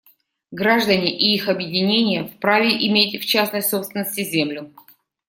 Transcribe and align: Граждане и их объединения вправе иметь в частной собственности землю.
Граждане 0.49 1.15
и 1.15 1.35
их 1.35 1.47
объединения 1.47 2.23
вправе 2.25 2.71
иметь 2.87 3.21
в 3.21 3.25
частной 3.27 3.61
собственности 3.61 4.23
землю. 4.23 4.73